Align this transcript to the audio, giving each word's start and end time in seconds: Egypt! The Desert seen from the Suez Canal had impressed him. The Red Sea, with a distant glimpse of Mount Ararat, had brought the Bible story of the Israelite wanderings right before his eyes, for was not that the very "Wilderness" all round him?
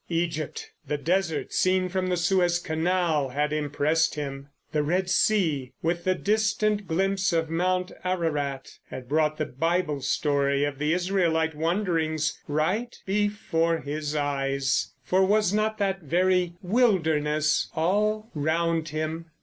Egypt! 0.09 0.71
The 0.87 0.97
Desert 0.97 1.53
seen 1.53 1.87
from 1.87 2.07
the 2.07 2.17
Suez 2.17 2.57
Canal 2.57 3.29
had 3.29 3.53
impressed 3.53 4.15
him. 4.15 4.49
The 4.71 4.81
Red 4.81 5.11
Sea, 5.11 5.73
with 5.83 6.07
a 6.07 6.15
distant 6.15 6.87
glimpse 6.87 7.31
of 7.31 7.51
Mount 7.51 7.91
Ararat, 8.03 8.79
had 8.89 9.07
brought 9.07 9.37
the 9.37 9.45
Bible 9.45 10.01
story 10.01 10.63
of 10.63 10.79
the 10.79 10.91
Israelite 10.91 11.53
wanderings 11.53 12.35
right 12.47 12.97
before 13.05 13.77
his 13.77 14.15
eyes, 14.15 14.91
for 15.03 15.23
was 15.23 15.53
not 15.53 15.77
that 15.77 15.99
the 15.99 16.07
very 16.07 16.53
"Wilderness" 16.63 17.69
all 17.75 18.31
round 18.33 18.89
him? 18.89 19.27